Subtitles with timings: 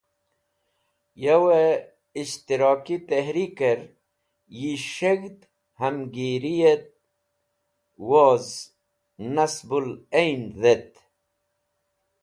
[1.23, 1.61] Yawe
[2.21, 3.79] Ishtirki Tehriker
[4.59, 5.39] yi S̃heg̃hd
[5.79, 6.85] Hamagiryet
[8.07, 8.45] woz
[9.35, 9.89] Nasbul
[10.21, 10.91] Ain Dhet.